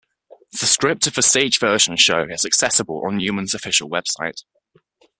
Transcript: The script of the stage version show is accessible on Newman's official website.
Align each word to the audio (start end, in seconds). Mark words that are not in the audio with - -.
The 0.59 0.65
script 0.65 1.05
of 1.05 1.13
the 1.13 1.21
stage 1.21 1.59
version 1.59 1.95
show 1.95 2.23
is 2.27 2.43
accessible 2.43 3.03
on 3.05 3.17
Newman's 3.17 3.53
official 3.53 3.87
website. 3.87 4.41